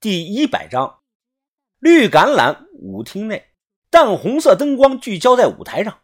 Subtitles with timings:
[0.00, 1.00] 第一百章，
[1.80, 3.48] 绿橄榄舞厅内，
[3.90, 5.98] 淡红色灯光聚焦在舞台上，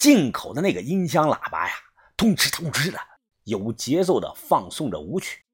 [0.00, 1.74] 进口的那个音箱喇叭呀，
[2.16, 2.98] 通哧通哧的，
[3.44, 5.44] 有节奏的放送着舞曲。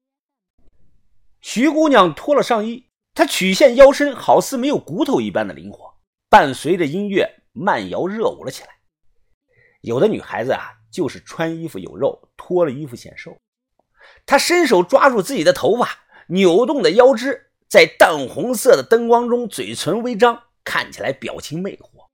[1.39, 5.93] 徐姑娘脱了上衣，她曲线腰身好似没有骨头一般的灵活，
[6.29, 8.69] 伴随着音乐慢摇热舞了起来。
[9.81, 13.37] 有的女孩子啊，就是穿衣服有肉，脱了衣服显瘦。
[14.25, 15.87] 她伸手抓住自己的头发，
[16.29, 17.43] 扭动的腰肢。
[17.67, 22.07] 在淡红色的灯光中，嘴唇微张，看起来表情魅惑。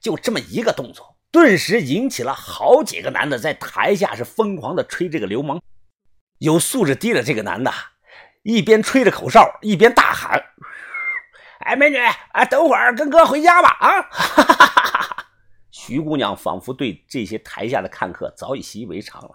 [0.00, 5.62] 就这么一个动作，顿时引起了好几个男的在台下是疯狂的吹这个流氓。
[6.38, 7.72] 有素质低的这个男的，
[8.42, 10.44] 一边吹着口哨，一边大喊
[11.64, 15.26] ：“哎，美女，啊，等会儿跟哥回家吧！”啊，
[15.70, 19.30] 徐姑娘仿佛对这些台下的看客早已习以为常了，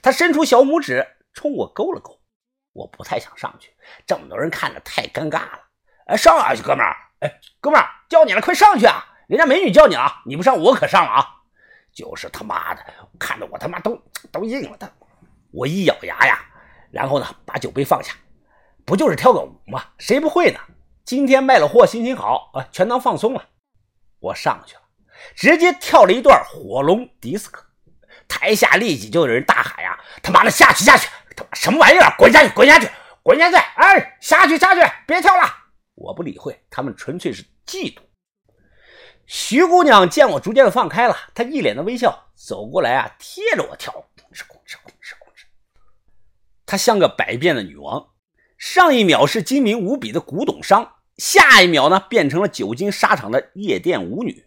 [0.00, 1.04] 她伸出小拇指
[1.34, 2.20] 冲我勾了勾。
[2.78, 3.72] 我不太想上去，
[4.06, 5.60] 这么多人看着太尴尬了。
[6.06, 6.96] 哎，上啊，哥们儿！
[7.18, 9.04] 哎，哥们儿叫你了，快上去啊！
[9.26, 11.26] 人家美女叫你啊，你不上我可上了啊！
[11.92, 12.86] 就是他妈的，
[13.18, 14.88] 看得我他妈都都硬了的。
[15.50, 16.38] 我一咬牙呀，
[16.92, 18.14] 然后呢，把酒杯放下。
[18.86, 19.84] 不就是跳个舞吗？
[19.98, 20.60] 谁不会呢？
[21.04, 23.44] 今天卖了货，心情好啊，全当放松了。
[24.20, 24.82] 我上去了，
[25.34, 27.64] 直接跳了一段火龙迪斯科。
[28.28, 31.08] 台下立即就有人大喊呀：“他妈的，下去下去！”
[31.52, 32.14] 什么玩意儿？
[32.18, 32.52] 滚下去！
[32.54, 32.88] 滚下去！
[33.22, 33.56] 滚下去！
[33.56, 34.80] 哎，下去下去！
[35.06, 35.42] 别跳了！
[35.94, 37.98] 我不理会，他们纯粹是嫉妒。
[39.26, 45.44] 徐姑娘见我逐渐的放开了，她一脸的微笑，走过来啊，贴着我跳，控制控制控制控制。
[46.64, 48.10] 她像个百变的女王，
[48.56, 54.46] 上一秒是精明无比的古董商，下一秒呢，变成了久经沙场的夜店舞女。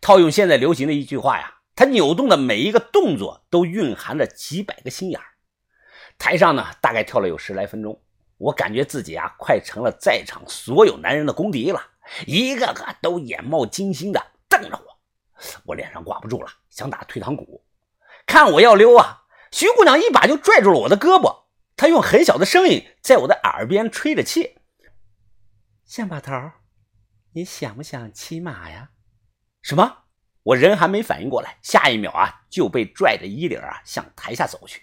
[0.00, 5.26] 套用现在流行的一句话呀，她扭动的每一个动作都蕴含着几百个心眼儿。
[6.18, 8.00] 台上呢，大概跳了有十来分钟，
[8.38, 11.80] 我感觉自己啊，快成了在场所有男人的公敌了，
[12.26, 14.98] 一个个都眼冒金星的瞪着我，
[15.66, 17.64] 我脸上挂不住了，想打退堂鼓。
[18.26, 21.44] 看我要溜啊，徐姑娘一把就拽住了我的胳膊，
[21.76, 24.56] 她用很小的声音在我的耳边吹着气
[25.84, 26.32] ：“象把头，
[27.32, 28.90] 你想不想骑马呀？”
[29.60, 30.04] 什么？
[30.44, 34.82] 我人还没反应过来，下一秒啊，就被拽着衣领啊，向台下走去。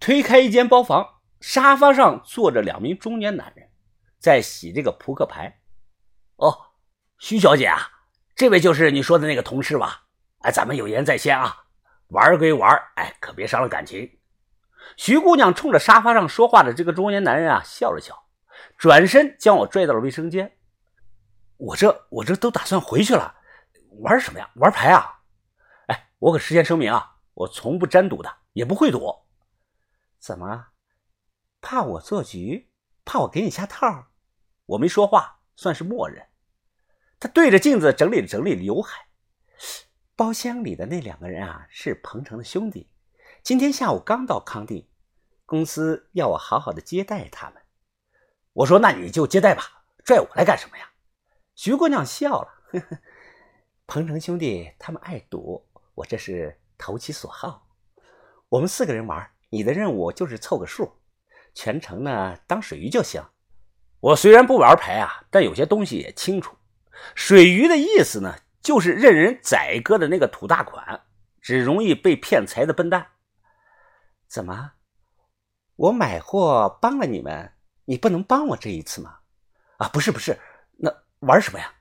[0.00, 3.68] 推开一间包房，沙发上坐着两名中年男人，
[4.18, 5.60] 在洗这个扑克牌。
[6.36, 6.56] 哦，
[7.18, 7.90] 徐小姐啊，
[8.36, 10.04] 这位就是你说的那个同事吧？
[10.42, 11.64] 哎，咱们有言在先啊，
[12.08, 14.18] 玩归玩，哎，可别伤了感情。
[14.96, 18.26] 徐姑娘冲着沙发上说话的这个中年男人啊笑了笑，
[18.76, 20.56] 转身将我拽到了卫生间。
[21.56, 23.34] 我这我这都打算回去了，
[24.00, 24.48] 玩什么呀？
[24.54, 25.18] 玩牌啊？
[25.88, 29.12] 哎，我可事先声明啊，我从不沾赌的，也不会赌。
[30.18, 30.68] 怎么？
[31.60, 32.70] 怕我做局？
[33.04, 34.08] 怕我给你下套？
[34.66, 36.28] 我没说话，算是默认。
[37.18, 39.08] 他对着镜子整理整理刘海。
[40.14, 42.90] 包厢里的那两个人啊，是彭城的兄弟，
[43.42, 44.88] 今天下午刚到康定，
[45.46, 47.62] 公司要我好好的接待他们。
[48.52, 50.90] 我说：“那你就接待吧，拽我来干什么呀？”
[51.54, 52.98] 徐姑娘笑了：“呵呵，
[53.86, 57.68] 彭城兄弟他们爱赌，我这是投其所好。
[58.48, 61.00] 我们四个人玩。”你的任务就是凑个数，
[61.54, 63.24] 全程呢当水鱼就行。
[64.00, 66.56] 我虽然不玩牌啊，但有些东西也清楚。
[67.14, 71.02] 水鱼的意思呢，就是任人宰割的那个土大款，
[71.40, 73.08] 只容易被骗财的笨蛋。
[74.28, 74.72] 怎么？
[75.76, 77.52] 我买货帮了你们，
[77.84, 79.18] 你不能帮我这一次吗？
[79.78, 80.38] 啊，不是不是，
[80.76, 81.72] 那玩什么呀？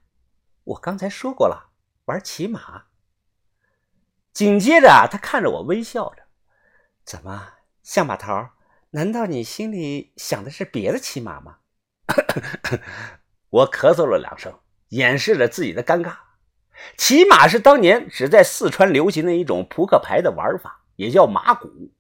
[0.64, 1.72] 我刚才说过了，
[2.06, 2.86] 玩骑马。
[4.34, 6.24] 紧接着啊，他看着我微笑着，
[7.04, 7.54] 怎么？
[7.88, 8.50] 象马头，
[8.90, 11.60] 难道你心里想的是别的骑马吗？
[13.50, 14.60] 我咳嗽了两声，
[14.90, 16.18] 掩饰了自己的尴尬。
[16.98, 21.94] 骑马是当年只在四川流行的一种扑克牌的玩法，也叫马骨。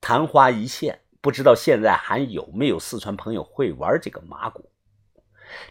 [0.00, 4.72] 昙花一现，不知道现在还有没有四川朋友会玩这个马骨。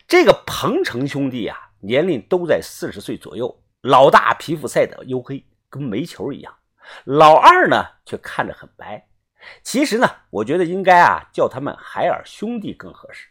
[0.08, 6.54] 这个彭城兄弟啊，年龄都在四十岁左右，老大皮肤晒得黝黑，跟煤球一样；
[7.04, 9.08] 老二呢，却看着很白。
[9.62, 13.28] 其实呢，我觉得应该啊叫他们海尔兄弟更合适，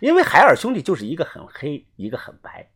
[0.00, 2.68] 因为海尔兄弟就是一个很黑，一个很白。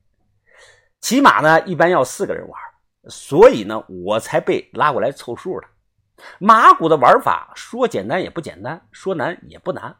[1.01, 2.61] 骑马呢一般要四个人玩，
[3.09, 5.67] 所以呢我才被拉过来凑数的。
[6.39, 9.97] 马骨的玩法说简单也不简单，说难也不难。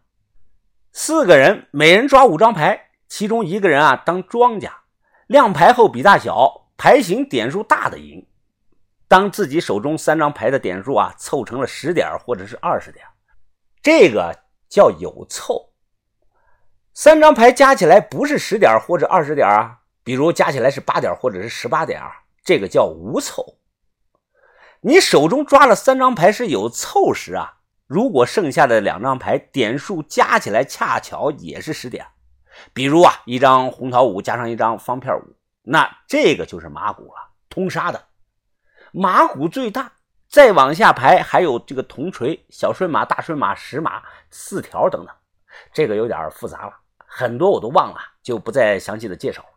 [0.93, 4.73] 四个人每人抓五张牌，其中一个人啊当庄家，
[5.27, 8.27] 亮牌后比大小，牌型点数大的赢。
[9.09, 13.05] 当自己手中三张牌的点数啊凑成了十点或者是二十点，
[13.81, 14.37] 这个
[14.69, 15.73] 叫有凑。
[16.93, 22.03] 三张牌加起来不是十点或者二十点啊，比如加起来是八点或者是十八点，
[22.43, 23.59] 这个叫无凑。
[24.81, 32.07] 你手中抓了三张牌是有凑时啊，如果剩下的两张牌点数加起来恰巧也是十点，
[32.73, 38.03] 比如啊一张红桃五加上一张方片五，那这个就是马骨了，通杀的。
[38.93, 39.93] 马虎最大，
[40.29, 45.15] 再往下排还有这个铜锤、小顺马、大顺马、十马、四条等等，
[45.73, 46.73] 这个有点复杂了。
[47.07, 49.49] 很多我都忘了，就不再详细的介绍了。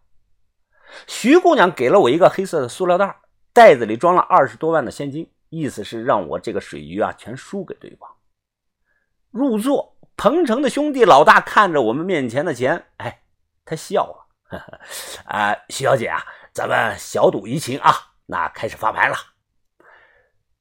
[1.07, 3.15] 徐姑娘给了我一个黑色的塑料袋，
[3.53, 8.09] 袋子里装了二十多万的现金，意思是让我这个水鱼啊全输给对方。
[9.29, 13.21] 入座，彭城的兄弟老大看着我们面前的钱，哎，
[13.65, 14.25] 他笑了。
[15.25, 17.93] 啊，徐小姐啊，咱们小赌怡情啊，
[18.29, 19.17] 那开始发牌了。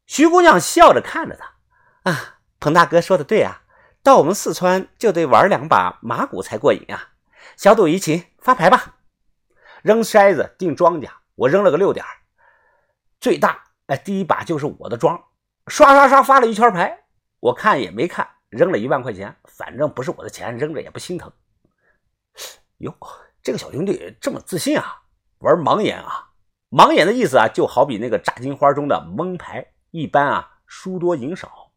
[0.07, 3.63] 徐姑娘笑着看着他，啊，彭大哥说的对啊。
[4.03, 7.13] 到我们四川就得玩两把马骨才过瘾啊！
[7.57, 8.97] 小赌怡情，发牌吧。
[9.83, 12.07] 扔筛子定庄家，我扔了个六点，
[13.21, 15.23] 最大哎，第一把就是我的庄。
[15.67, 17.05] 刷刷刷发了一圈牌，
[17.41, 21.31] 我看也没看，扔了一万块钱，反正不是我的钱，扔着也不心疼。
[22.79, 22.97] 哟，
[23.43, 25.03] 这个小兄弟这么自信啊！
[25.41, 26.28] 玩盲眼啊！
[26.71, 31.71] 盲眼的意思啊，就好比那个炸金花中的蒙牌，一般啊输多赢少。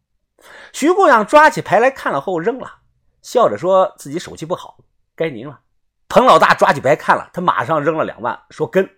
[0.74, 2.80] 徐姑娘抓起牌来看了后扔了，
[3.22, 4.78] 笑着说自己手气不好，
[5.16, 5.60] 该您了。
[6.10, 8.90] 彭老大抓起牌看了，他马上扔了两万，说跟。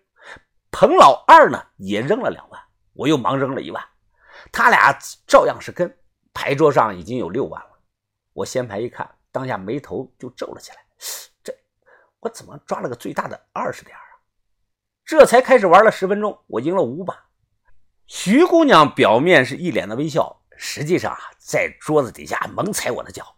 [0.72, 2.60] 彭老二呢也扔了两万，
[2.94, 3.84] 我又忙扔了一万，
[4.52, 4.98] 他俩
[5.28, 5.96] 照样是跟。
[6.34, 7.70] 牌桌上已经有六万了，
[8.34, 10.78] 我掀牌一看，当下眉头就皱了起来，
[11.44, 11.54] 这
[12.22, 13.96] 我怎么抓了个最大的二十点？
[15.06, 17.26] 这才开始玩了十分钟，我赢了五把。
[18.08, 20.42] 徐姑娘表面是一脸的微笑。
[20.56, 23.36] 实际上啊，在桌子底下猛踩我的脚，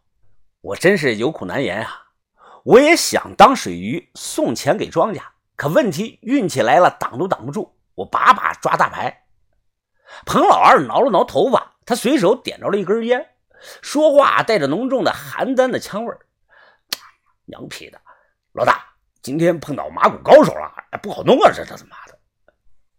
[0.62, 2.08] 我真是有苦难言啊！
[2.64, 7.76] 我也想当水鱼送钱给庄家，可问题运气来了，挡都挡不住。
[7.96, 9.26] 我把把抓大牌，
[10.26, 13.26] 彭老二挠了挠头发，他随手点着了一根烟，
[13.82, 16.20] 说话带着浓重的邯郸的腔味儿
[17.46, 18.00] ：“娘皮的，
[18.52, 18.86] 老大，
[19.22, 21.51] 今天碰到马骨高手了，不好弄啊！
[21.53, 22.19] 这这他妈的！”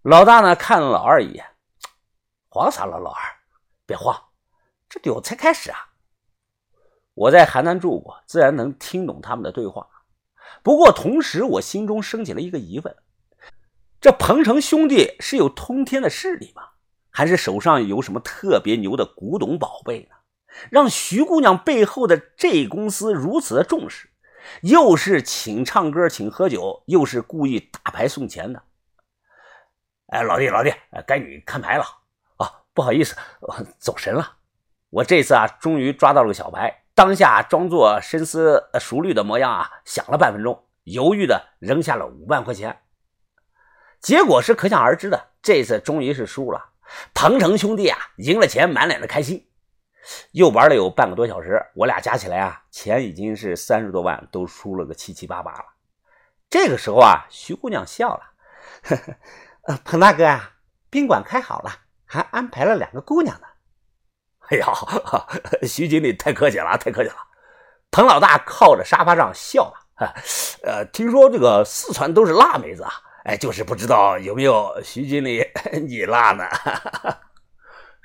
[0.02, 1.44] 老大呢，看了老二一眼，
[2.48, 3.22] 慌啥了，老二？
[3.86, 4.16] 别慌，
[4.88, 5.78] 这酒才开始啊！
[7.14, 9.86] 我在邯郸住过，自然能听懂他们的对话。
[10.62, 12.96] 不过同时，我心中升起了一个疑问：
[14.00, 16.62] 这彭城兄弟是有通天的势力吗？
[17.10, 20.16] 还是手上有什么特别牛的古董宝贝呢？
[20.70, 24.10] 让徐姑娘背后的这公司如此的重视，
[24.62, 28.62] 又是请唱歌、请喝酒，又是故意打牌送钱的。
[30.08, 30.72] 哎，老弟，老弟，
[31.06, 31.84] 该你看牌了。
[32.72, 33.16] 不好意思，
[33.78, 34.36] 走神了。
[34.90, 42.78] 我这次啊，终于抓到了个小牌，当下装作深思熟虑的模样啊，想了半分钟，犹豫的扔下了五万块钱。
[44.00, 46.72] 结果是可想而知的，这次终于是输了。
[47.14, 49.48] 彭城兄弟啊，赢了钱，满脸的开心。
[50.32, 55.64] 又玩了有半个多小时，我俩加起来啊，钱已经是三十多万，都输了个七七八八了。
[56.48, 58.22] 这个时候啊，徐姑娘笑了
[58.84, 60.52] ：“呵呵，彭大哥啊，
[60.88, 61.70] 宾馆开好了。”
[62.08, 63.46] 还安排了两个姑娘呢。
[64.48, 64.72] 哎呀，
[65.66, 67.16] 徐经理太客气了，太客气了。
[67.90, 70.14] 彭老大靠着沙发上笑了。
[70.62, 72.92] 呃，听说这个四川都是辣妹子啊，
[73.24, 75.44] 哎，就是不知道有没有徐经理
[75.88, 76.44] 你辣呢？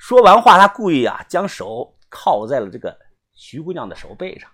[0.01, 2.97] 说完话，他故意啊将手靠在了这个
[3.35, 4.49] 徐姑娘的手背上。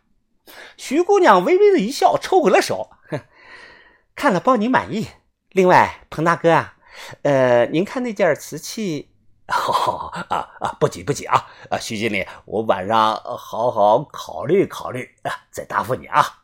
[0.76, 2.90] 徐姑娘微微的一笑，抽回了手。
[3.10, 3.22] 哼
[4.14, 5.08] 看了包你满意。
[5.52, 6.76] 另外，彭大哥啊，
[7.22, 9.14] 呃，您看那件瓷器。
[9.48, 10.76] 好 好啊啊！
[10.82, 11.48] 不急不急啊！
[11.70, 16.44] 啊，徐经理，我晚上好好考虑考虑啊，再答复你啊。